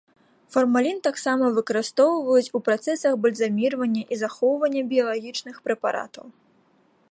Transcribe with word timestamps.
Фармалін 0.53 0.97
таксама 1.07 1.45
выкарыстоўваюць 1.57 2.47
ў 2.55 2.59
працэсах 2.69 3.13
бальзаміравання 3.25 4.03
і 4.15 4.19
захоўвання 4.25 4.81
біялагічных 4.95 5.55
прэпаратаў. 5.69 6.25